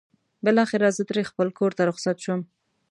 [0.43, 2.41] بالاخره زه ترې خپل کور ته رخصت شوم.